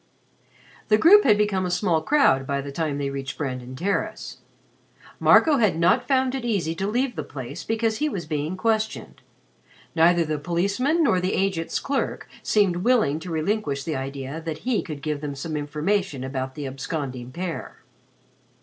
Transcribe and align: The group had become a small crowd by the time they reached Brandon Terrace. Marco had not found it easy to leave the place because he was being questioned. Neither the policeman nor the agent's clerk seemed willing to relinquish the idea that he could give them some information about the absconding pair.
The 0.87 0.97
group 0.97 1.25
had 1.25 1.37
become 1.37 1.63
a 1.63 1.69
small 1.69 2.01
crowd 2.01 2.47
by 2.47 2.59
the 2.59 2.71
time 2.71 2.97
they 2.97 3.11
reached 3.11 3.37
Brandon 3.37 3.75
Terrace. 3.75 4.37
Marco 5.19 5.57
had 5.57 5.77
not 5.77 6.07
found 6.07 6.33
it 6.33 6.43
easy 6.43 6.73
to 6.73 6.87
leave 6.87 7.15
the 7.15 7.23
place 7.23 7.63
because 7.63 7.97
he 7.97 8.09
was 8.09 8.25
being 8.25 8.57
questioned. 8.57 9.21
Neither 9.93 10.25
the 10.25 10.39
policeman 10.39 11.03
nor 11.03 11.19
the 11.21 11.35
agent's 11.35 11.79
clerk 11.79 12.27
seemed 12.41 12.77
willing 12.77 13.19
to 13.19 13.29
relinquish 13.29 13.83
the 13.83 13.95
idea 13.95 14.41
that 14.41 14.65
he 14.67 14.81
could 14.81 15.03
give 15.03 15.21
them 15.21 15.35
some 15.35 15.55
information 15.55 16.23
about 16.23 16.55
the 16.55 16.65
absconding 16.65 17.31
pair. 17.31 17.83